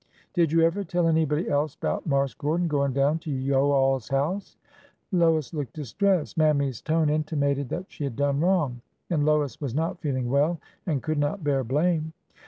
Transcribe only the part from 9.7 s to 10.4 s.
not feeling